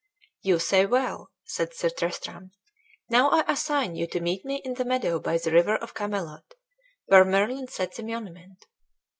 [0.41, 2.49] "You say well, "said Sir Tristram;
[3.07, 6.55] "now I assign you to meet me in the meadow by the river of Camelot,
[7.05, 8.65] where Merlin set the monument."